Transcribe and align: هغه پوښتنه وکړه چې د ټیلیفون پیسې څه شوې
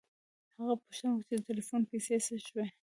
هغه 0.57 0.73
پوښتنه 0.83 1.11
وکړه 1.13 1.29
چې 1.29 1.35
د 1.37 1.45
ټیلیفون 1.47 1.81
پیسې 1.91 2.15
څه 2.25 2.35
شوې 2.47 2.65